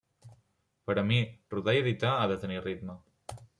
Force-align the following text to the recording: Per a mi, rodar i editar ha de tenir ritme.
Per 0.89 0.95
a 1.01 1.03
mi, 1.09 1.19
rodar 1.55 1.77
i 1.79 1.83
editar 1.83 2.17
ha 2.23 2.27
de 2.35 2.41
tenir 2.47 2.65
ritme. 2.67 2.99